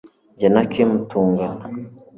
jye 0.39 0.47
na 0.53 0.61
kim 0.71 0.89
tungana 1.09 1.63